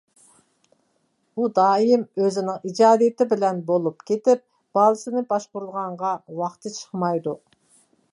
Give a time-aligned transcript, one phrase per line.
[1.41, 4.41] ئۇ دائىم ئۆزىنىڭ ئىجادىيىتى بىلەن بولۇپ كېتىپ
[4.79, 7.37] بالىسىنى باشقۇرىدىغانغا ۋاقتى چىقمايدۇ.